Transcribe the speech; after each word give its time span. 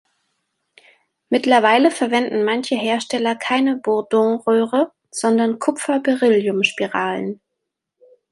Mittlerweile 1.29 1.91
verwenden 1.91 2.43
manche 2.43 2.73
Hersteller 2.75 3.35
keine 3.35 3.75
Bourdon-Röhre, 3.77 4.91
sondern 5.11 5.59
Kupfer-Beryllium-Spiralen. 5.59 7.39